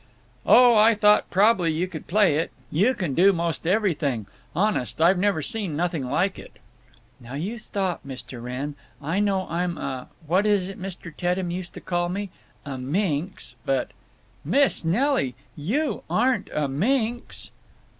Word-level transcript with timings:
"Oh, 0.47 0.75
I 0.75 0.95
thought 0.95 1.29
prob'ly 1.29 1.71
you 1.71 1.87
could 1.87 2.07
play 2.07 2.37
it. 2.37 2.49
You 2.71 2.95
can 2.95 3.13
do 3.13 3.31
'most 3.31 3.67
everything. 3.67 4.25
Honest, 4.55 4.99
I've 4.99 5.19
never 5.19 5.43
seen 5.43 5.75
nothing 5.75 6.07
like 6.09 6.39
it." 6.39 6.53
"Now 7.19 7.35
you 7.35 7.59
stop, 7.59 7.99
Mr. 8.03 8.41
Wrenn. 8.41 8.73
I 8.99 9.19
know 9.19 9.47
I'm 9.47 9.77
a—what 9.77 10.45
was 10.45 10.69
it 10.69 10.81
Mr. 10.81 11.15
Teddem 11.15 11.51
used 11.51 11.75
to 11.75 11.81
call 11.81 12.09
me? 12.09 12.31
A 12.65 12.79
minx. 12.79 13.57
But—" 13.63 13.91
"Miss 14.43 14.83
Nelly! 14.83 15.35
You 15.55 16.01
aren't 16.09 16.49
a 16.51 16.67
minx!" 16.67 17.51